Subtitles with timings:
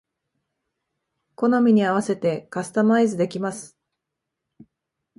[1.35, 3.77] 好みに合わせてカスタマイズできます